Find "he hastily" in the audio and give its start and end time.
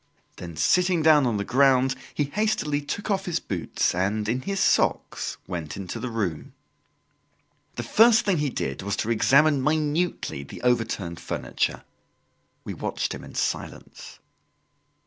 2.11-2.81